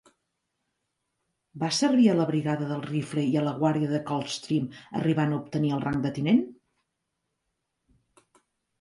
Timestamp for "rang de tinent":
5.89-6.45